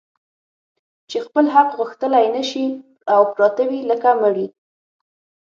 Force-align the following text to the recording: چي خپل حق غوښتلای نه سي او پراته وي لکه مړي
چي 1.09 1.17
خپل 1.25 1.45
حق 1.55 1.69
غوښتلای 1.79 2.27
نه 2.35 2.43
سي 2.49 2.65
او 3.13 3.21
پراته 3.33 3.63
وي 3.69 3.79
لکه 3.89 4.09
مړي 4.21 4.47